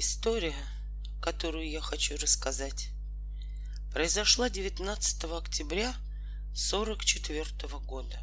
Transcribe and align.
История, 0.00 0.54
которую 1.20 1.68
я 1.68 1.80
хочу 1.80 2.16
рассказать, 2.18 2.90
произошла 3.92 4.48
19 4.48 5.24
октября 5.24 5.92
44 6.54 7.44
года. 7.80 8.22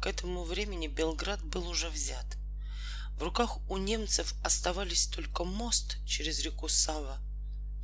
К 0.00 0.06
этому 0.06 0.44
времени 0.44 0.86
Белград 0.86 1.44
был 1.44 1.68
уже 1.68 1.90
взят. 1.90 2.38
В 3.18 3.22
руках 3.22 3.58
у 3.68 3.76
немцев 3.76 4.34
оставались 4.42 5.08
только 5.08 5.44
мост 5.44 5.98
через 6.06 6.40
реку 6.40 6.68
Сава 6.68 7.20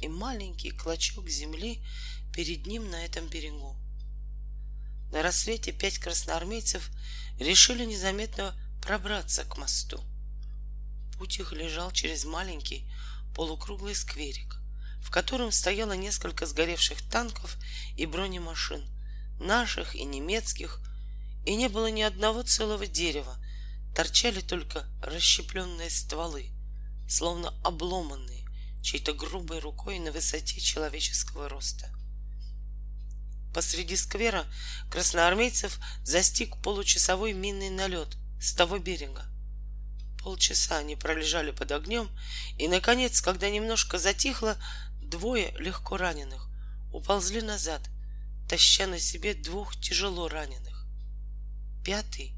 и 0.00 0.09
маленький 0.09 0.70
клочок 0.70 1.29
земли 1.29 1.84
перед 2.32 2.64
ним 2.64 2.88
на 2.88 3.04
этом 3.04 3.29
берегу. 3.29 3.77
На 5.11 5.22
рассвете 5.22 5.72
пять 5.72 5.98
красноармейцев 5.98 6.90
решили 7.38 7.84
незаметно 7.84 8.56
пробраться 8.80 9.45
к 9.45 9.59
мосту. 9.59 10.02
Путь 11.23 11.39
их 11.39 11.52
лежал 11.52 11.93
через 11.93 12.25
маленький 12.25 12.84
полукруглый 13.32 13.94
скверик, 13.94 14.57
в 15.00 15.11
котором 15.12 15.53
стояло 15.53 15.93
несколько 15.93 16.46
сгоревших 16.46 17.00
танков 17.00 17.58
и 17.96 18.07
бронемашин, 18.07 18.85
наших 19.39 19.95
и 19.95 20.03
немецких, 20.03 20.81
и 21.46 21.54
не 21.54 21.68
было 21.68 21.93
ни 21.93 22.03
одного 22.03 22.43
целого 22.43 22.89
дерева, 22.89 23.39
торчали 23.95 24.40
только 24.40 24.85
расщепленные 25.00 25.90
стволы, 25.90 26.50
словно 27.08 27.54
обломанные 27.62 28.45
чьей-то 28.82 29.12
грубой 29.12 29.61
рукой 29.61 30.00
на 30.00 30.11
высоте 30.11 30.61
человеческого 30.61 31.48
роста. 31.48 31.89
Посреди 33.55 33.95
сквера 33.95 34.45
красноармейцев 34.91 35.78
застиг 36.03 36.61
получасовой 36.61 37.33
минный 37.33 37.70
налет 37.70 38.17
с 38.41 38.55
того 38.55 38.81
берега. 38.81 39.31
Полчаса 40.22 40.78
они 40.78 40.94
пролежали 40.94 41.50
под 41.50 41.72
огнем, 41.72 42.08
и, 42.56 42.69
наконец, 42.69 43.20
когда 43.20 43.50
немножко 43.50 43.98
затихло, 43.98 44.56
двое 45.00 45.53
легко 45.58 45.97
раненых 45.97 46.48
уползли 46.92 47.41
назад, 47.41 47.83
таща 48.48 48.87
на 48.87 49.00
себе 49.00 49.34
двух 49.34 49.75
тяжело 49.81 50.28
раненых. 50.28 50.87
Пятый, 51.84 52.37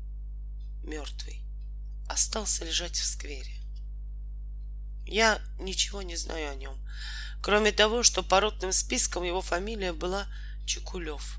мертвый, 0.82 1.42
остался 2.08 2.64
лежать 2.64 2.96
в 2.96 3.04
сквере. 3.04 3.60
Я 5.06 5.42
ничего 5.58 6.00
не 6.00 6.16
знаю 6.16 6.52
о 6.52 6.54
нем, 6.54 6.78
кроме 7.42 7.70
того, 7.70 8.02
что 8.02 8.22
по 8.22 8.40
ротным 8.40 8.72
спискам 8.72 9.24
его 9.24 9.42
фамилия 9.42 9.92
была 9.92 10.26
Чекулев, 10.64 11.38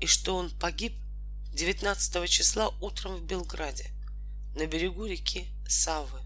и 0.00 0.06
что 0.06 0.36
он 0.36 0.50
погиб 0.58 0.94
19 1.52 2.30
числа 2.30 2.68
утром 2.80 3.16
в 3.16 3.24
Белграде 3.24 3.97
на 4.58 4.66
берегу 4.66 5.06
реки 5.06 5.48
Савы. 5.68 6.20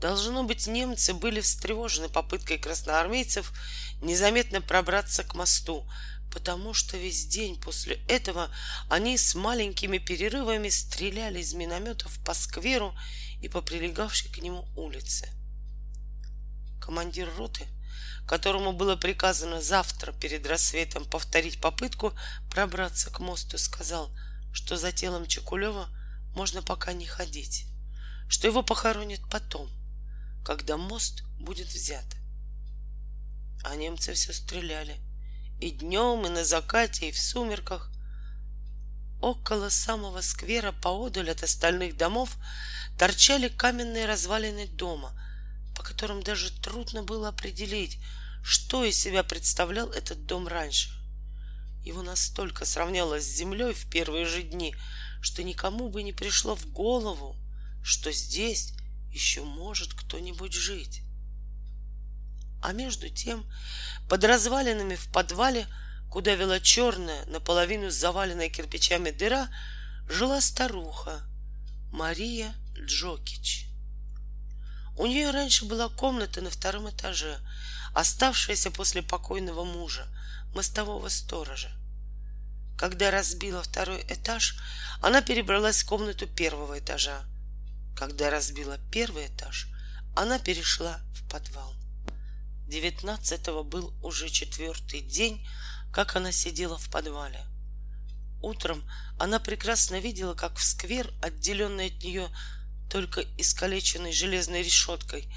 Должно 0.00 0.44
быть, 0.44 0.66
немцы 0.66 1.12
были 1.12 1.42
встревожены 1.42 2.08
попыткой 2.08 2.56
красноармейцев 2.56 3.52
незаметно 4.00 4.62
пробраться 4.62 5.22
к 5.22 5.34
мосту, 5.34 5.86
потому 6.32 6.72
что 6.72 6.96
весь 6.96 7.26
день 7.26 7.60
после 7.60 7.96
этого 8.08 8.48
они 8.88 9.18
с 9.18 9.34
маленькими 9.34 9.98
перерывами 9.98 10.70
стреляли 10.70 11.40
из 11.40 11.52
минометов 11.52 12.18
по 12.24 12.32
скверу 12.32 12.96
и 13.42 13.48
по 13.48 13.60
прилегавшей 13.60 14.30
к 14.30 14.38
нему 14.38 14.66
улице. 14.74 15.28
Командир 16.80 17.30
роты, 17.36 17.66
которому 18.26 18.72
было 18.72 18.96
приказано 18.96 19.60
завтра 19.60 20.12
перед 20.12 20.46
рассветом 20.46 21.04
повторить 21.04 21.60
попытку 21.60 22.14
пробраться 22.48 23.10
к 23.10 23.20
мосту, 23.20 23.58
сказал, 23.58 24.10
что 24.54 24.78
за 24.78 24.92
телом 24.92 25.26
Чекулева 25.26 25.90
можно 26.34 26.62
пока 26.62 26.92
не 26.92 27.06
ходить, 27.06 27.66
что 28.28 28.46
его 28.46 28.62
похоронят 28.62 29.20
потом, 29.30 29.70
когда 30.44 30.76
мост 30.76 31.22
будет 31.38 31.68
взят. 31.68 32.04
А 33.62 33.76
немцы 33.76 34.14
все 34.14 34.32
стреляли. 34.32 34.96
И 35.60 35.70
днем, 35.70 36.24
и 36.24 36.30
на 36.30 36.44
закате, 36.44 37.08
и 37.08 37.12
в 37.12 37.20
сумерках. 37.20 37.90
Около 39.20 39.68
самого 39.68 40.22
сквера 40.22 40.72
поодаль 40.72 41.30
от 41.30 41.42
остальных 41.42 41.96
домов 41.96 42.36
торчали 42.98 43.48
каменные 43.48 44.06
развалины 44.06 44.66
дома, 44.66 45.12
по 45.76 45.82
которым 45.82 46.22
даже 46.22 46.50
трудно 46.62 47.02
было 47.02 47.28
определить, 47.28 47.98
что 48.42 48.84
из 48.84 48.98
себя 48.98 49.22
представлял 49.22 49.90
этот 49.90 50.24
дом 50.24 50.48
раньше. 50.48 50.99
Его 51.82 52.02
настолько 52.02 52.64
сравнялось 52.64 53.24
с 53.24 53.36
землей 53.36 53.72
в 53.72 53.88
первые 53.88 54.26
же 54.26 54.42
дни, 54.42 54.74
что 55.20 55.42
никому 55.42 55.88
бы 55.88 56.02
не 56.02 56.12
пришло 56.12 56.54
в 56.54 56.66
голову, 56.66 57.36
что 57.82 58.12
здесь 58.12 58.74
еще 59.10 59.42
может 59.42 59.94
кто-нибудь 59.94 60.52
жить. 60.52 61.02
А 62.62 62.72
между 62.72 63.08
тем, 63.08 63.50
под 64.08 64.24
развалинами 64.24 64.94
в 64.94 65.10
подвале, 65.10 65.66
куда 66.10 66.34
вела 66.34 66.60
черная, 66.60 67.24
наполовину 67.26 67.90
заваленная 67.90 68.50
кирпичами 68.50 69.10
дыра, 69.10 69.48
жила 70.08 70.40
старуха 70.40 71.22
Мария 71.90 72.54
Джокич. 72.78 73.66
У 74.96 75.06
нее 75.06 75.30
раньше 75.30 75.64
была 75.64 75.88
комната 75.88 76.42
на 76.42 76.50
втором 76.50 76.90
этаже, 76.90 77.38
оставшаяся 77.94 78.70
после 78.70 79.02
покойного 79.02 79.64
мужа, 79.64 80.06
мостового 80.54 81.08
сторожа. 81.08 81.70
Когда 82.76 83.10
разбила 83.10 83.62
второй 83.62 84.02
этаж, 84.08 84.56
она 85.02 85.22
перебралась 85.22 85.82
в 85.82 85.86
комнату 85.86 86.26
первого 86.26 86.78
этажа. 86.78 87.24
Когда 87.96 88.30
разбила 88.30 88.78
первый 88.90 89.26
этаж, 89.26 89.68
она 90.16 90.38
перешла 90.38 91.00
в 91.14 91.28
подвал. 91.28 91.74
Девятнадцатого 92.66 93.62
был 93.62 93.92
уже 94.02 94.28
четвертый 94.28 95.00
день, 95.00 95.46
как 95.92 96.16
она 96.16 96.32
сидела 96.32 96.78
в 96.78 96.88
подвале. 96.88 97.44
Утром 98.42 98.88
она 99.18 99.38
прекрасно 99.38 100.00
видела, 100.00 100.34
как 100.34 100.56
в 100.56 100.62
сквер, 100.62 101.12
отделенный 101.20 101.88
от 101.88 102.02
нее 102.02 102.30
только 102.88 103.22
искалеченной 103.36 104.12
железной 104.12 104.62
решеткой, 104.62 105.32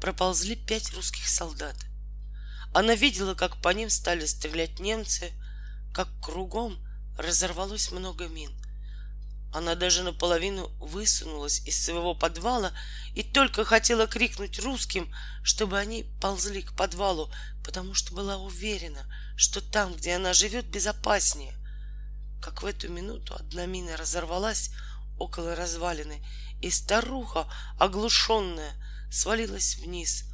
проползли 0.00 0.54
пять 0.54 0.92
русских 0.94 1.26
солдат. 1.26 1.76
Она 2.74 2.96
видела, 2.96 3.34
как 3.34 3.56
по 3.62 3.68
ним 3.68 3.88
стали 3.88 4.26
стрелять 4.26 4.80
немцы, 4.80 5.32
как 5.94 6.08
кругом 6.20 6.76
разорвалось 7.16 7.92
много 7.92 8.26
мин. 8.26 8.50
Она 9.52 9.76
даже 9.76 10.02
наполовину 10.02 10.66
высунулась 10.80 11.60
из 11.60 11.80
своего 11.80 12.16
подвала 12.16 12.72
и 13.14 13.22
только 13.22 13.64
хотела 13.64 14.08
крикнуть 14.08 14.58
русским, 14.58 15.08
чтобы 15.44 15.78
они 15.78 16.02
ползли 16.20 16.62
к 16.62 16.72
подвалу, 16.72 17.30
потому 17.64 17.94
что 17.94 18.12
была 18.12 18.38
уверена, 18.38 19.06
что 19.36 19.60
там, 19.60 19.94
где 19.94 20.16
она 20.16 20.32
живет, 20.32 20.66
безопаснее. 20.66 21.54
Как 22.42 22.62
в 22.62 22.66
эту 22.66 22.88
минуту 22.88 23.36
одна 23.36 23.66
мина 23.66 23.96
разорвалась 23.96 24.70
около 25.16 25.54
развалины, 25.54 26.26
и 26.60 26.70
старуха, 26.72 27.46
оглушенная, 27.78 28.72
свалилась 29.12 29.76
вниз, 29.76 30.24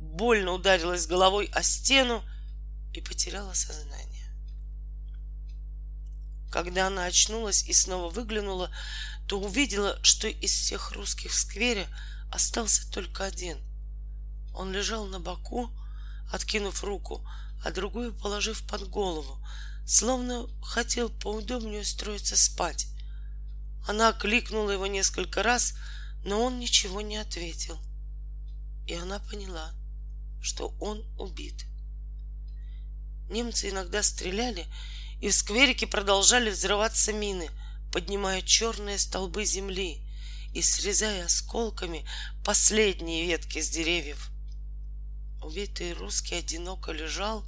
больно 0.00 0.52
ударилась 0.52 1.06
головой 1.06 1.50
о 1.52 1.62
стену 1.62 2.24
и 2.92 3.00
потеряла 3.00 3.52
сознание. 3.52 4.26
Когда 6.50 6.88
она 6.88 7.04
очнулась 7.04 7.62
и 7.64 7.72
снова 7.72 8.10
выглянула, 8.10 8.70
то 9.28 9.40
увидела, 9.40 9.98
что 10.02 10.26
из 10.26 10.50
всех 10.50 10.92
русских 10.92 11.30
в 11.30 11.34
сквере 11.34 11.86
остался 12.32 12.90
только 12.90 13.24
один. 13.24 13.58
Он 14.52 14.72
лежал 14.72 15.06
на 15.06 15.20
боку, 15.20 15.70
откинув 16.32 16.82
руку, 16.82 17.24
а 17.62 17.70
другую 17.70 18.12
положив 18.12 18.66
под 18.66 18.88
голову, 18.88 19.38
словно 19.86 20.48
хотел 20.62 21.10
поудобнее 21.10 21.82
устроиться 21.82 22.36
спать. 22.36 22.88
Она 23.86 24.12
кликнула 24.12 24.70
его 24.70 24.86
несколько 24.86 25.42
раз, 25.42 25.74
но 26.24 26.42
он 26.42 26.58
ничего 26.58 27.00
не 27.00 27.16
ответил. 27.16 27.78
И 28.86 28.94
она 28.94 29.20
поняла, 29.20 29.72
что 30.40 30.74
он 30.80 31.04
убит. 31.18 31.66
Немцы 33.28 33.70
иногда 33.70 34.02
стреляли, 34.02 34.66
и 35.20 35.28
в 35.28 35.34
скверике 35.34 35.86
продолжали 35.86 36.50
взрываться 36.50 37.12
мины, 37.12 37.48
поднимая 37.92 38.42
черные 38.42 38.98
столбы 38.98 39.44
земли 39.44 40.02
и 40.52 40.62
срезая 40.62 41.26
осколками 41.26 42.04
последние 42.44 43.26
ветки 43.26 43.60
с 43.60 43.68
деревьев. 43.68 44.30
Убитый 45.42 45.92
русский 45.92 46.34
одиноко 46.34 46.92
лежал, 46.92 47.44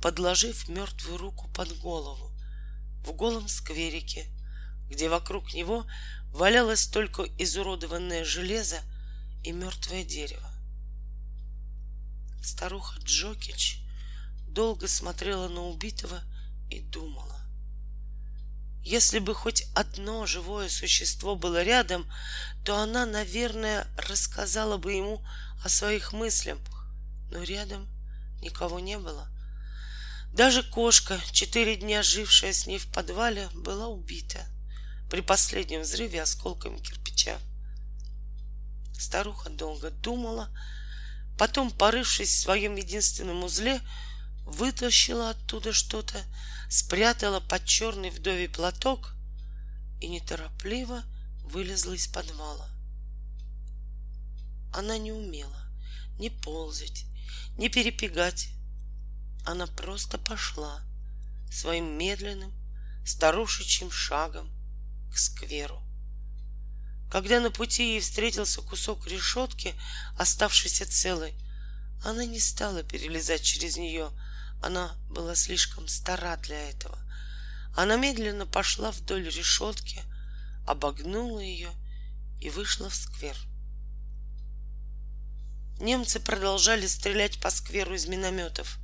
подложив 0.00 0.68
мертвую 0.68 1.18
руку 1.18 1.48
под 1.48 1.76
голову 1.78 2.30
в 3.04 3.12
голом 3.12 3.48
скверике, 3.48 4.26
где 4.88 5.08
вокруг 5.08 5.52
него 5.54 5.86
валялось 6.32 6.86
только 6.86 7.24
изуродованное 7.38 8.24
железо 8.24 8.80
и 9.42 9.52
мертвое 9.52 10.04
дерево. 10.04 10.50
Старуха 12.42 12.98
Джокич 13.00 13.80
долго 14.46 14.88
смотрела 14.88 15.48
на 15.48 15.66
убитого 15.68 16.22
и 16.70 16.80
думала. 16.80 17.40
Если 18.82 19.18
бы 19.18 19.34
хоть 19.34 19.66
одно 19.74 20.24
живое 20.26 20.68
существо 20.68 21.36
было 21.36 21.62
рядом, 21.62 22.10
то 22.64 22.78
она, 22.78 23.04
наверное, 23.04 23.86
рассказала 23.96 24.78
бы 24.78 24.92
ему 24.92 25.24
о 25.62 25.68
своих 25.68 26.12
мыслях. 26.12 26.58
Но 27.30 27.42
рядом 27.42 27.88
никого 28.40 28.80
не 28.80 28.98
было. 28.98 29.28
Даже 30.32 30.62
кошка, 30.62 31.20
четыре 31.32 31.76
дня 31.76 32.02
жившая 32.02 32.52
с 32.52 32.66
ней 32.66 32.78
в 32.78 32.86
подвале, 32.86 33.48
была 33.54 33.88
убита 33.88 34.46
при 35.10 35.20
последнем 35.20 35.82
взрыве 35.82 36.22
осколками 36.22 36.78
кирпича. 36.78 37.38
Старуха 38.98 39.50
долго 39.50 39.90
думала, 39.90 40.48
потом, 41.40 41.70
порывшись 41.70 42.28
в 42.28 42.38
своем 42.38 42.76
единственном 42.76 43.44
узле, 43.44 43.80
вытащила 44.44 45.30
оттуда 45.30 45.72
что-то, 45.72 46.22
спрятала 46.68 47.40
под 47.40 47.64
черный 47.64 48.10
вдовий 48.10 48.46
платок 48.46 49.14
и 50.02 50.08
неторопливо 50.08 51.02
вылезла 51.44 51.94
из 51.94 52.08
подвала. 52.08 52.68
Она 54.74 54.98
не 54.98 55.12
умела 55.12 55.62
ни 56.18 56.28
ползать, 56.28 57.06
ни 57.56 57.68
перепегать. 57.68 58.48
Она 59.46 59.66
просто 59.66 60.18
пошла 60.18 60.82
своим 61.50 61.96
медленным 61.96 62.52
старушечьим 63.06 63.90
шагом 63.90 64.50
к 65.10 65.16
скверу. 65.16 65.82
Когда 67.10 67.40
на 67.40 67.50
пути 67.50 67.94
ей 67.94 68.00
встретился 68.00 68.62
кусок 68.62 69.06
решетки, 69.08 69.74
оставшийся 70.16 70.88
целой, 70.88 71.34
она 72.04 72.24
не 72.24 72.38
стала 72.38 72.84
перелезать 72.84 73.42
через 73.42 73.76
нее, 73.76 74.10
она 74.62 74.94
была 75.08 75.34
слишком 75.34 75.88
стара 75.88 76.36
для 76.36 76.70
этого. 76.70 76.98
Она 77.76 77.96
медленно 77.96 78.46
пошла 78.46 78.92
вдоль 78.92 79.28
решетки, 79.28 80.02
обогнула 80.66 81.40
ее 81.40 81.70
и 82.40 82.48
вышла 82.48 82.88
в 82.88 82.94
сквер. 82.94 83.36
Немцы 85.80 86.20
продолжали 86.20 86.86
стрелять 86.86 87.40
по 87.40 87.50
скверу 87.50 87.94
из 87.94 88.06
минометов, 88.06 88.78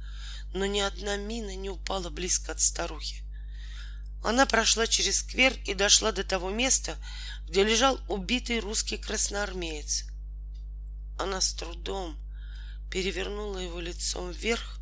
но 0.53 0.67
ни 0.67 0.81
одна 0.81 1.17
мина 1.17 1.55
не 1.55 1.71
упала 1.71 2.11
близко 2.11 2.53
от 2.53 2.61
старухи. 2.61 3.26
Она 4.27 4.45
прошла 4.45 4.89
через 4.89 5.21
сквер 5.21 5.57
и 5.67 5.75
дошла 5.75 6.11
до 6.11 6.25
того 6.25 6.51
места, 6.51 6.99
где 7.45 7.63
лежал 7.63 8.01
убитый 8.09 8.59
русский 8.59 8.97
красноармеец. 8.97 10.03
Она 11.17 11.41
с 11.41 11.55
трудом 11.55 12.19
перевернула 12.91 13.59
его 13.59 13.79
лицом 13.79 14.33
вверх 14.33 14.81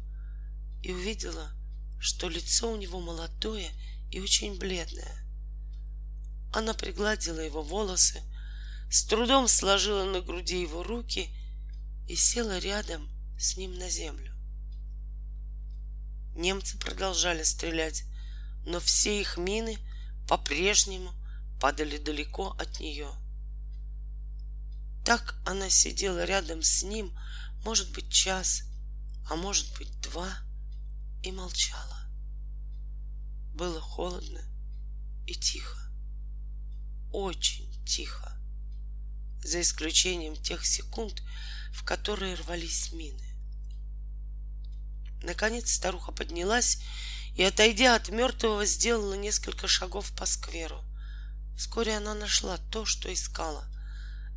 и 0.83 0.93
увидела, 0.93 1.53
что 2.01 2.31
лицо 2.31 2.73
у 2.73 2.77
него 2.77 3.03
молодое 3.03 3.71
и 4.11 4.19
очень 4.19 4.57
бледное. 4.57 5.15
Она 6.55 6.73
пригладила 6.73 7.41
его 7.41 7.63
волосы, 7.63 8.23
с 8.91 9.05
трудом 9.05 9.47
сложила 9.47 10.05
на 10.05 10.23
груди 10.23 10.59
его 10.59 10.83
руки 10.83 11.29
и 12.09 12.17
села 12.17 12.59
рядом 12.61 13.11
с 13.39 13.59
ним 13.59 13.75
на 13.75 13.91
землю. 13.91 14.33
Немцы 16.35 16.79
продолжали 16.79 17.43
стрелять, 17.43 18.05
но 18.65 18.81
все 18.81 19.21
их 19.21 19.37
мины 19.37 19.79
по-прежнему 20.29 21.13
падали 21.61 21.99
далеко 21.99 22.51
от 22.59 22.81
нее. 22.81 23.11
Так 25.05 25.37
она 25.45 25.69
сидела 25.71 26.25
рядом 26.25 26.63
с 26.63 26.83
ним, 26.83 27.17
может 27.65 27.93
быть, 27.93 28.11
час, 28.11 28.63
а 29.29 29.37
может 29.37 29.77
быть, 29.79 30.01
два— 30.01 30.39
и 31.25 31.33
молчала. 31.33 32.07
Было 33.55 33.81
холодно 33.81 34.43
и 35.27 35.35
тихо. 35.35 35.79
Очень 37.13 37.83
тихо. 37.87 38.39
За 39.43 39.61
исключением 39.61 40.37
тех 40.37 40.67
секунд, 40.67 41.23
в 41.73 41.83
которые 41.83 42.35
рвались 42.35 42.93
мины. 42.93 43.25
Наконец 45.23 45.73
старуха 45.73 46.13
поднялась 46.13 46.83
и, 47.35 47.43
отойдя 47.43 47.95
от 47.97 48.09
мертвого, 48.09 48.65
сделала 48.65 49.15
несколько 49.15 49.67
шагов 49.67 50.13
по 50.13 50.27
скверу. 50.27 50.83
Вскоре 51.57 51.97
она 51.97 52.15
нашла 52.15 52.59
то, 52.71 52.85
что 52.85 53.13
искала. 53.13 53.65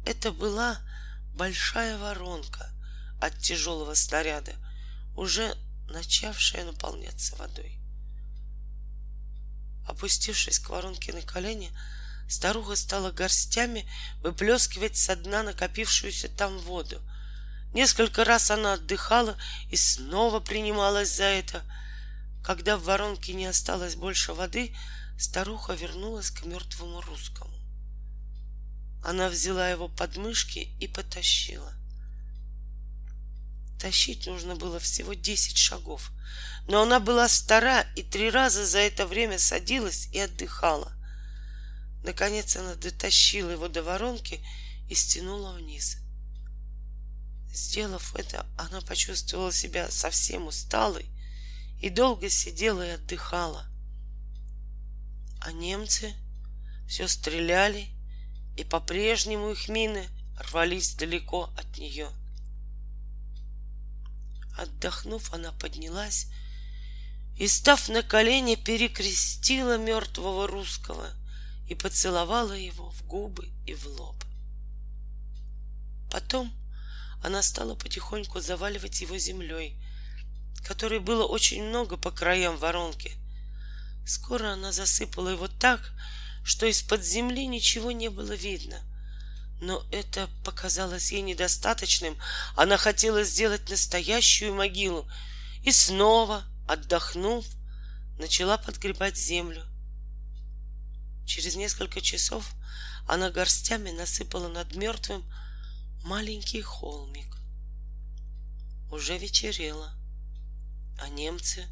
Это 0.06 0.32
была 0.32 0.80
большая 1.34 1.98
воронка 1.98 2.72
от 3.22 3.38
тяжелого 3.40 3.94
снаряда, 3.94 4.54
уже 5.16 5.56
начавшая 5.90 6.66
наполняться 6.66 7.36
водой. 7.36 7.80
Опустившись 9.88 10.60
к 10.60 10.70
воронке 10.70 11.14
на 11.14 11.22
колени, 11.22 11.72
старуха 12.30 12.76
стала 12.76 13.12
горстями 13.12 13.90
выплескивать 14.22 14.98
со 14.98 15.16
дна 15.16 15.44
накопившуюся 15.44 16.30
там 16.30 16.58
воду. 16.60 17.02
Несколько 17.74 18.26
раз 18.26 18.52
она 18.52 18.74
отдыхала 18.74 19.38
и 19.70 19.78
снова 19.78 20.40
принималась 20.40 21.16
за 21.16 21.24
это. 21.24 21.64
Когда 22.44 22.78
в 22.78 22.84
воронке 22.84 23.34
не 23.34 23.46
осталось 23.46 23.96
больше 23.96 24.34
воды, 24.34 24.76
старуха 25.18 25.74
вернулась 25.74 26.32
к 26.32 26.46
мертвому 26.46 27.02
русскому. 27.02 27.54
Она 29.04 29.30
взяла 29.30 29.70
его 29.70 29.88
под 29.88 30.18
мышки 30.18 30.76
и 30.80 30.88
потащила. 30.88 31.74
Тащить 33.80 34.26
нужно 34.26 34.56
было 34.56 34.80
всего 34.80 35.14
десять 35.14 35.58
шагов. 35.58 36.12
Но 36.68 36.82
она 36.82 37.00
была 37.00 37.30
стара 37.30 37.86
и 37.96 38.04
три 38.04 38.30
раза 38.30 38.66
за 38.66 38.80
это 38.80 39.06
время 39.06 39.40
садилась 39.40 40.08
и 40.12 40.20
отдыхала. 40.20 40.92
Наконец 42.04 42.56
она 42.56 42.76
дотащила 42.76 43.52
его 43.52 43.68
до 43.68 43.84
воронки 43.84 44.44
и 44.90 44.96
стянула 44.96 45.54
вниз. 45.54 45.98
Сделав 47.50 48.16
это, 48.16 48.46
она 48.58 48.82
почувствовала 48.82 49.52
себя 49.52 49.90
совсем 49.90 50.48
усталой 50.48 51.10
и 51.80 51.90
долго 51.90 52.30
сидела 52.30 52.86
и 52.86 52.92
отдыхала. 52.92 53.66
А 55.40 55.52
немцы 55.52 56.14
все 56.88 57.08
стреляли, 57.08 57.88
и 58.56 58.64
по-прежнему 58.64 59.52
их 59.52 59.70
мины 59.70 60.08
рвались 60.40 60.96
далеко 60.96 61.50
от 61.58 61.78
нее— 61.78 62.10
Отдохнув, 64.58 65.34
она 65.34 65.52
поднялась 65.52 66.28
и, 67.38 67.48
став 67.48 67.90
на 67.90 68.02
колени, 68.02 68.56
перекрестила 68.56 69.78
мертвого 69.78 70.48
русского 70.48 71.08
и 71.70 71.76
поцеловала 71.76 72.54
его 72.54 72.90
в 72.90 73.06
губы 73.06 73.52
и 73.68 73.76
в 73.76 73.86
лоб. 73.86 74.16
Потом 76.10 76.52
она 77.24 77.44
стала 77.44 77.76
потихоньку 77.76 78.40
заваливать 78.40 79.02
его 79.02 79.18
землей, 79.20 79.80
которой 80.68 81.00
было 81.00 81.26
очень 81.26 81.64
много 81.64 81.98
по 81.98 82.12
краям 82.12 82.58
воронки. 82.58 83.14
Скоро 84.06 84.54
она 84.54 84.72
засыпала 84.72 85.30
его 85.30 85.48
так, 85.48 85.92
что 86.44 86.66
из-под 86.66 87.04
земли 87.04 87.48
ничего 87.48 87.92
не 87.92 88.10
было 88.10 88.34
видно— 88.34 88.82
но 89.60 89.84
это 89.92 90.30
показалось 90.44 91.12
ей 91.12 91.22
недостаточным. 91.22 92.18
Она 92.56 92.78
хотела 92.78 93.24
сделать 93.24 93.70
настоящую 93.70 94.54
могилу 94.54 95.10
и 95.64 95.72
снова, 95.72 96.44
отдохнув, 96.68 97.46
начала 98.20 98.58
подгребать 98.58 99.18
землю. 99.18 99.64
Через 101.26 101.56
несколько 101.56 102.02
часов 102.02 102.50
она 103.08 103.32
горстями 103.32 103.92
насыпала 103.92 104.48
над 104.48 104.76
мертвым 104.76 105.26
маленький 106.04 106.62
холмик. 106.62 107.36
Уже 108.92 109.18
вечерело, 109.18 109.94
а 110.98 111.10
немцы 111.10 111.66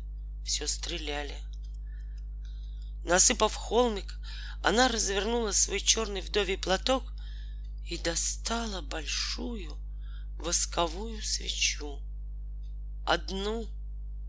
все 0.43 0.67
стреляли. 0.67 1.35
Насыпав 3.03 3.53
холмик, 3.53 4.19
она 4.63 4.87
развернула 4.87 5.51
свой 5.51 5.79
черный 5.79 6.21
вдовий 6.21 6.57
платок 6.57 7.03
и 7.87 7.97
достала 7.97 8.81
большую 8.81 9.77
восковую 10.37 11.21
свечу. 11.21 12.01
Одну 13.05 13.67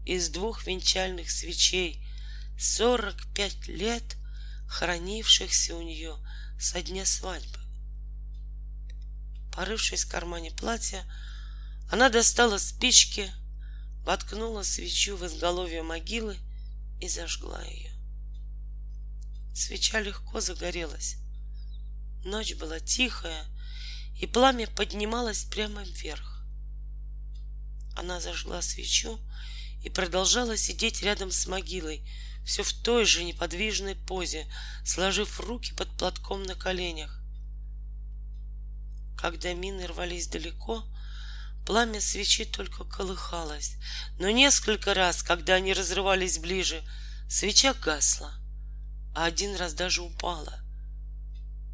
из 0.04 0.28
двух 0.28 0.66
венчальных 0.66 1.30
свечей, 1.30 2.06
сорок 2.58 3.16
пять 3.34 3.66
лет 3.66 4.16
хранившихся 4.68 5.74
у 5.74 5.82
нее 5.82 6.16
со 6.58 6.82
дня 6.82 7.04
свадьбы. 7.04 7.58
Порывшись 9.54 10.04
в 10.04 10.10
кармане 10.10 10.50
платья, 10.50 11.04
она 11.90 12.08
достала 12.10 12.58
спички, 12.58 13.30
воткнула 14.06 14.62
свечу 14.62 15.16
в 15.16 15.26
изголовье 15.26 15.82
могилы 15.82 16.36
и 17.00 17.08
зажгла 17.08 17.62
ее. 17.64 17.92
Свеча 19.52 20.00
легко 20.00 20.40
загорелась. 20.40 21.16
Ночь 22.24 22.54
была 22.54 22.78
тихая, 22.78 23.44
и 24.14 24.26
пламя 24.26 24.68
поднималось 24.68 25.44
прямо 25.44 25.82
вверх. 25.82 26.46
Она 27.96 28.20
зажгла 28.20 28.62
свечу 28.62 29.18
и 29.82 29.90
продолжала 29.90 30.56
сидеть 30.56 31.02
рядом 31.02 31.32
с 31.32 31.46
могилой, 31.46 32.08
все 32.44 32.62
в 32.62 32.72
той 32.72 33.06
же 33.06 33.24
неподвижной 33.24 33.96
позе, 33.96 34.46
сложив 34.84 35.40
руки 35.40 35.74
под 35.74 35.96
платком 35.96 36.44
на 36.44 36.54
коленях. 36.54 37.20
Когда 39.18 39.52
мины 39.52 39.84
рвались 39.88 40.28
далеко, 40.28 40.84
пламя 41.66 42.00
свечи 42.00 42.44
только 42.44 42.84
колыхалось, 42.84 43.76
но 44.18 44.30
несколько 44.30 44.94
раз, 44.94 45.22
когда 45.22 45.54
они 45.54 45.72
разрывались 45.72 46.38
ближе, 46.38 46.82
свеча 47.28 47.74
гасла, 47.74 48.32
а 49.14 49.24
один 49.24 49.56
раз 49.56 49.74
даже 49.74 50.02
упала. 50.02 50.60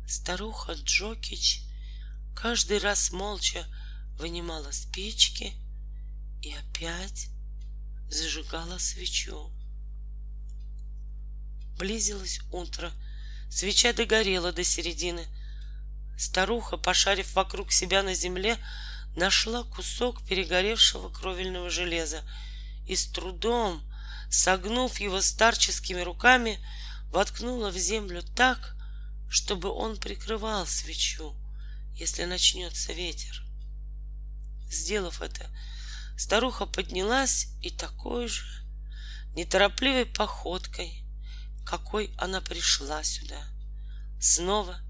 Старуха 0.09 0.73
Джокич 0.73 1.63
каждый 2.35 2.79
раз 2.79 3.13
молча 3.13 3.67
вынимала 4.19 4.73
спички 4.73 5.53
и 6.41 6.53
опять 6.55 7.29
зажигала 8.09 8.79
свечу. 8.79 9.53
Близилось 11.79 12.41
утро, 12.51 12.91
свеча 13.51 13.93
догорела 13.93 14.53
до 14.53 14.65
середины. 14.65 15.27
Старуха, 16.19 16.77
пошарив 16.79 17.35
вокруг 17.35 17.73
себя 17.73 18.03
на 18.03 18.15
земле, 18.15 18.59
нашла 19.17 19.65
кусок 19.65 20.25
перегоревшего 20.27 21.11
кровельного 21.11 21.71
железа 21.71 22.23
и 22.87 22.97
с 22.97 23.07
трудом, 23.07 23.83
согнув 24.31 25.01
его 25.01 25.21
старческими 25.21 26.01
руками, 26.01 26.59
воткнула 27.11 27.71
в 27.71 27.77
землю 27.77 28.23
так, 28.35 28.75
чтобы 29.29 29.71
он 29.71 29.99
прикрывал 29.99 30.67
свечу, 30.67 31.35
если 31.95 32.25
начнется 32.25 32.93
ветер. 32.93 33.43
Сделав 34.71 35.21
это, 35.21 35.51
старуха 36.17 36.67
поднялась 36.67 37.49
и 37.61 37.71
такой 37.71 38.29
же 38.29 38.45
неторопливой 39.35 40.07
походкой, 40.07 41.05
какой 41.65 42.15
она 42.19 42.41
пришла 42.41 43.03
сюда, 43.03 43.43
снова 44.21 44.81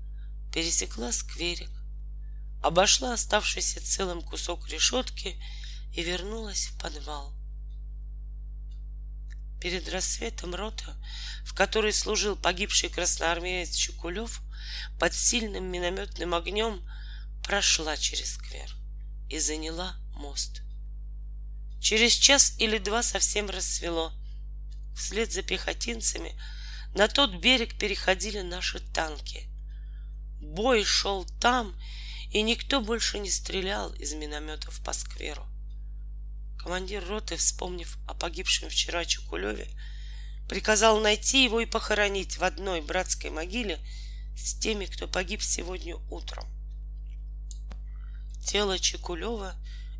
пересекла 0.52 1.12
скверик, 1.12 1.70
обошла 2.62 3.14
оставшийся 3.14 3.84
целым 3.84 4.22
кусок 4.22 4.68
решетки 4.68 5.36
и 5.92 6.02
вернулась 6.02 6.66
в 6.66 6.78
подвал. 6.78 7.34
Перед 9.60 9.88
рассветом 9.88 10.54
рота, 10.54 10.96
в 11.44 11.54
которой 11.54 11.92
служил 11.92 12.36
погибший 12.36 12.88
красноармеец 12.88 13.74
Чукулев, 13.74 14.40
под 14.98 15.14
сильным 15.14 15.64
минометным 15.64 16.34
огнем 16.34 16.88
прошла 17.44 17.96
через 17.96 18.34
сквер 18.34 18.74
и 19.28 19.38
заняла 19.38 19.96
мост. 20.14 20.62
Через 21.80 22.12
час 22.12 22.54
или 22.58 22.78
два 22.78 23.02
совсем 23.02 23.50
рассвело. 23.50 24.12
Вслед 24.96 25.32
за 25.32 25.42
пехотинцами 25.42 26.40
на 26.94 27.08
тот 27.08 27.34
берег 27.40 27.76
переходили 27.78 28.40
наши 28.40 28.78
танки. 28.78 29.48
Бой 30.40 30.84
шел 30.84 31.24
там, 31.40 31.74
и 32.32 32.40
никто 32.42 32.80
больше 32.80 33.18
не 33.18 33.30
стрелял 33.30 33.92
из 33.94 34.14
минометов 34.14 34.80
по 34.82 34.92
скверу. 34.92 35.46
Командир 36.58 37.06
роты, 37.06 37.36
вспомнив 37.36 37.98
о 38.06 38.14
погибшем 38.14 38.70
вчера 38.70 39.04
Чукулеве, 39.04 39.68
приказал 40.48 41.00
найти 41.00 41.44
его 41.44 41.60
и 41.60 41.66
похоронить 41.66 42.38
в 42.38 42.44
одной 42.44 42.80
братской 42.80 43.30
могиле 43.30 43.78
с 44.36 44.54
теми, 44.54 44.86
кто 44.86 45.06
погиб 45.06 45.42
сегодня 45.42 45.96
утром. 46.10 46.46
Тело 48.46 48.78
Чекулева 48.78 49.54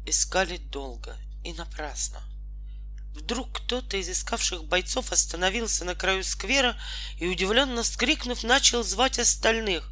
искали 0.07 0.57
долго 0.57 1.17
и 1.45 1.53
напрасно. 1.53 2.23
Вдруг 3.15 3.53
кто-то 3.53 3.99
из 3.99 4.09
искавших 4.09 4.65
бойцов 4.65 5.13
остановился 5.13 5.85
на 5.85 5.95
краю 5.95 6.25
сквера 6.25 6.77
и, 7.19 7.27
удивленно 7.27 7.83
вскрикнув, 7.83 8.43
начал 8.43 8.83
звать 8.83 9.19
остальных. 9.19 9.91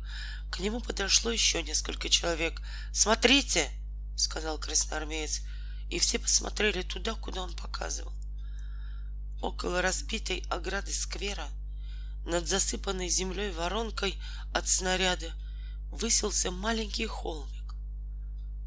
К 0.50 0.58
нему 0.58 0.80
подошло 0.80 1.30
еще 1.30 1.62
несколько 1.62 2.08
человек. 2.08 2.60
«Смотрите!»— 2.92 3.70
сказал 4.16 4.58
красноармеец, 4.58 5.42
и 5.88 5.98
все 5.98 6.18
посмотрели 6.18 6.82
туда, 6.82 7.14
куда 7.14 7.42
он 7.42 7.54
показывал. 7.54 8.12
Около 9.40 9.80
разбитой 9.80 10.44
ограды 10.50 10.92
сквера, 10.92 11.48
над 12.26 12.46
засыпанной 12.48 13.08
землей 13.08 13.50
воронкой 13.52 14.20
от 14.52 14.68
снаряда, 14.68 15.32
высился 15.90 16.50
маленький 16.50 17.06
холмик. 17.06 17.74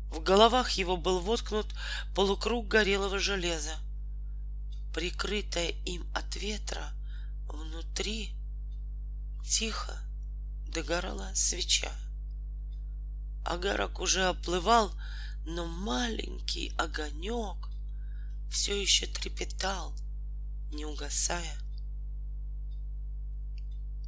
В 0.10 0.22
головах 0.22 0.72
его 0.72 0.98
был 0.98 1.20
воткнут 1.20 1.74
полукруг 2.16 2.68
горелого 2.68 3.20
железа. 3.20 3.76
Прикрытая 4.94 5.70
им 5.86 6.08
от 6.14 6.36
ветра, 6.36 6.94
внутри 7.48 8.36
тихо 9.48 10.00
догорала 10.74 11.34
свеча. 11.36 11.92
Агарок 13.46 14.00
уже 14.00 14.26
оплывал, 14.26 14.94
но 15.46 15.66
маленький 15.66 16.74
огонек 16.78 17.70
все 18.50 18.80
еще 18.80 19.06
трепетал, 19.06 19.94
не 20.72 20.86
угасая. 20.86 21.58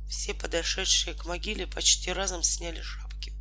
Все 0.07 0.33
подошедшие 0.33 1.15
к 1.15 1.25
могиле 1.25 1.67
почти 1.67 2.11
разом 2.11 2.43
сняли 2.43 2.81
шапки. 2.81 3.33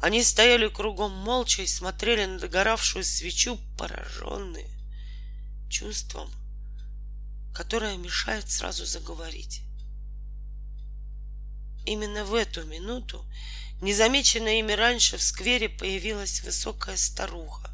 Они 0.00 0.22
стояли 0.24 0.68
кругом 0.68 1.12
молча 1.12 1.62
и 1.62 1.66
смотрели 1.66 2.24
на 2.24 2.38
догоравшую 2.38 3.04
свечу, 3.04 3.58
пораженные 3.76 4.70
чувством, 5.68 6.30
которое 7.54 7.96
мешает 7.96 8.50
сразу 8.50 8.84
заговорить. 8.86 9.62
Именно 11.84 12.24
в 12.24 12.34
эту 12.34 12.64
минуту, 12.64 13.24
незамеченная 13.80 14.58
ими 14.60 14.72
раньше, 14.72 15.16
в 15.16 15.22
сквере 15.22 15.68
появилась 15.68 16.42
высокая 16.42 16.96
старуха 16.96 17.70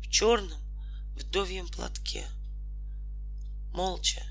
в 0.00 0.10
черном 0.10 0.60
вдовьем 1.14 1.68
платке. 1.68 2.26
Молча, 3.72 4.22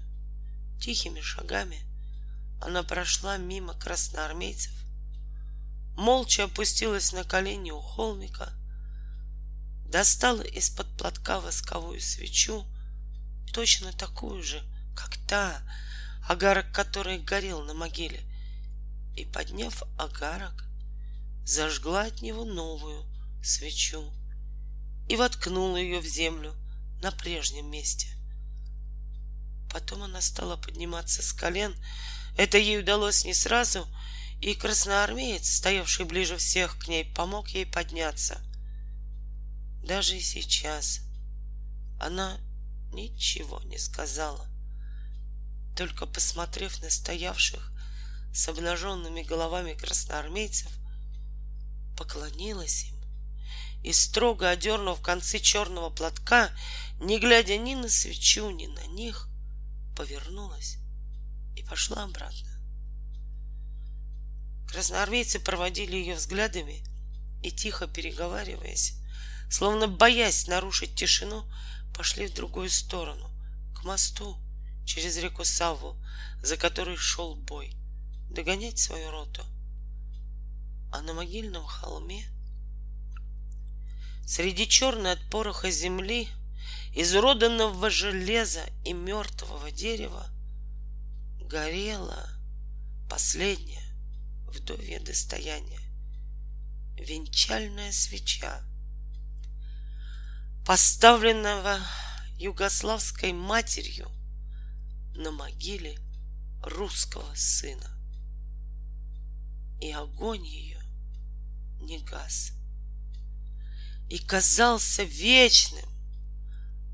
тихими 0.82 1.22
шагами 1.22 1.80
она 2.62 2.84
прошла 2.84 3.38
мимо 3.38 3.74
красноармейцев 3.74 4.86
молча 5.96 6.44
опустилась 6.44 7.14
на 7.14 7.24
колени 7.24 7.72
у 7.72 7.80
холмика, 7.80 8.54
достала 9.88 10.42
из-под 10.42 10.88
платка 10.98 11.40
восковую 11.40 12.02
свечу, 12.02 12.66
точно 13.54 13.94
такую 13.94 14.44
же, 14.44 14.62
как 14.96 15.18
та, 15.28 15.62
агарок 16.28 16.72
которой 16.72 17.20
горел 17.20 17.64
на 17.64 17.74
могиле, 17.74 18.22
и, 19.16 19.26
подняв 19.26 19.84
агарок, 19.98 20.66
зажгла 21.46 22.04
от 22.04 22.22
него 22.22 22.44
новую 22.46 23.06
свечу 23.44 24.12
и 25.08 25.16
воткнула 25.16 25.78
ее 25.78 26.00
в 26.00 26.06
землю 26.06 26.54
на 27.02 27.12
прежнем 27.12 27.70
месте. 27.70 28.08
Потом 29.72 30.04
она 30.04 30.22
стала 30.22 30.58
подниматься 30.58 31.22
с 31.22 31.34
колен. 31.34 31.76
Это 32.38 32.58
ей 32.58 32.80
удалось 32.80 33.26
не 33.26 33.34
сразу— 33.34 33.88
и 34.42 34.54
красноармеец, 34.54 35.50
стоявший 35.50 36.06
ближе 36.06 36.38
всех 36.38 36.78
к 36.78 36.88
ней, 36.88 37.06
помог 37.06 37.50
ей 37.50 37.66
подняться. 37.66 38.42
Даже 39.84 40.18
и 40.18 40.22
сейчас 40.22 41.02
она 42.00 42.38
ничего 42.92 43.62
не 43.64 43.78
сказала, 43.78 44.48
только 45.76 46.06
посмотрев 46.06 46.82
на 46.82 46.90
стоявших 46.90 47.72
с 48.36 48.50
обнаженными 48.50 49.22
головами 49.22 49.74
красноармейцев, 49.74 50.70
поклонилась 51.98 52.84
им 52.84 52.96
и, 53.82 53.94
строго 53.94 54.50
одернув 54.50 55.02
концы 55.02 55.40
черного 55.40 55.90
платка, 55.90 56.52
не 57.00 57.18
глядя 57.18 57.58
ни 57.58 57.76
на 57.76 57.88
свечу, 57.88 58.50
ни 58.50 58.68
на 58.68 58.86
них, 58.88 59.30
повернулась 59.96 60.78
и 61.56 61.64
пошла 61.64 62.04
обратно. 62.04 62.52
Красноармейцы 64.70 65.40
проводили 65.40 65.96
ее 65.96 66.16
взглядами 66.16 66.84
и, 67.42 67.52
тихо 67.52 67.88
переговариваясь, 67.88 68.96
словно 69.50 69.88
боясь 69.88 70.48
нарушить 70.48 70.96
тишину, 70.96 71.46
пошли 71.96 72.28
в 72.28 72.34
другую 72.34 72.70
сторону, 72.70 73.32
к 73.74 73.86
мосту 73.86 74.38
через 74.86 75.16
реку 75.18 75.46
Савву, 75.46 75.96
за 76.42 76.58
которой 76.58 76.98
шел 76.98 77.36
бой, 77.36 77.78
догонять 78.36 78.78
свою 78.78 79.10
роту. 79.10 79.44
А 80.92 81.02
на 81.02 81.14
могильном 81.14 81.66
холме 81.66 82.24
среди 84.26 84.68
черной 84.68 85.14
от 85.14 85.30
пороха 85.30 85.72
земли, 85.72 86.28
изуроданного 86.94 87.90
железа 87.90 88.66
и 88.84 88.94
мертвого 88.94 89.72
дерева 89.72 90.28
горела 91.42 92.30
последняя 93.10 93.84
вдовье 94.48 95.00
достояние. 95.00 95.80
Венчальная 96.98 97.92
свеча, 97.92 98.64
поставленного 100.66 101.80
югославской 102.38 103.34
матерью 103.34 104.10
на 105.14 105.32
могиле 105.32 106.00
русского 106.64 107.34
сына. 107.36 107.95
И 109.80 109.92
огонь 109.92 110.46
ее 110.46 110.82
не 111.82 112.00
гас. 112.04 112.52
И 114.10 114.20
казался 114.20 115.04
вечным, 115.04 115.90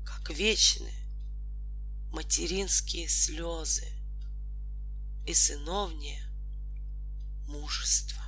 как 0.04 0.30
вечны 0.30 0.92
материнские 2.10 3.08
слезы 3.08 3.86
и 5.26 5.34
сыновнее 5.34 6.22
мужество. 7.46 8.21